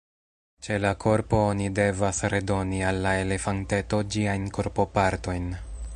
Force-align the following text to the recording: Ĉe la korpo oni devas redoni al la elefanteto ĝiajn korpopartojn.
Ĉe 0.67 0.77
la 0.85 0.93
korpo 1.03 1.41
oni 1.49 1.67
devas 1.81 2.23
redoni 2.35 2.81
al 2.93 3.03
la 3.07 3.13
elefanteto 3.27 4.03
ĝiajn 4.17 4.49
korpopartojn. 4.59 5.51